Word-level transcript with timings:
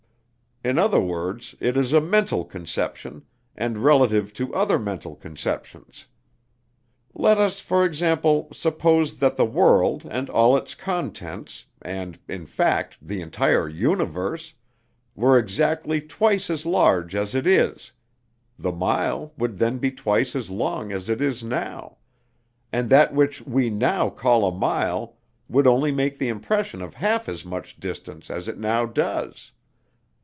In 0.63 0.77
other 0.77 1.01
words, 1.01 1.55
it 1.59 1.75
is 1.75 1.91
a 1.91 1.99
mental 1.99 2.45
conception, 2.45 3.23
and 3.55 3.79
relative 3.79 4.31
to 4.33 4.53
other 4.53 4.77
mental 4.77 5.15
conceptions. 5.15 6.05
Let 7.15 7.39
us, 7.39 7.59
for 7.59 7.83
example, 7.83 8.47
suppose 8.53 9.15
that 9.17 9.37
the 9.37 9.43
world 9.45 10.07
and 10.07 10.29
all 10.29 10.55
its 10.55 10.75
contents, 10.75 11.65
and, 11.81 12.19
in 12.27 12.45
fact, 12.45 12.99
the 13.01 13.21
entire 13.21 13.67
universe, 13.67 14.53
were 15.15 15.35
exactly 15.35 15.99
twice 15.99 16.47
as 16.51 16.63
large 16.63 17.15
as 17.15 17.33
it 17.33 17.47
is, 17.47 17.93
the 18.59 18.71
mile 18.71 19.33
would 19.39 19.57
then 19.57 19.79
be 19.79 19.89
twice 19.89 20.35
as 20.35 20.51
long 20.51 20.91
as 20.91 21.09
it 21.09 21.21
is 21.23 21.43
now; 21.43 21.97
and 22.71 22.87
that 22.91 23.15
which 23.15 23.41
we 23.47 23.71
now 23.71 24.11
call 24.11 24.47
a 24.47 24.55
mile 24.55 25.17
would 25.49 25.65
only 25.65 25.91
make 25.91 26.19
the 26.19 26.27
impression 26.29 26.83
of 26.83 26.93
half 26.93 27.27
as 27.27 27.43
much 27.43 27.79
distance 27.79 28.29
as 28.29 28.47
it 28.47 28.59
now 28.59 28.85
does. 28.85 29.53